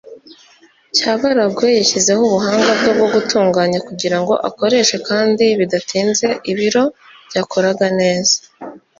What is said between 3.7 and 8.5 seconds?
kugirango akoreshe kandi bidatinze ibiro byakoraga neza.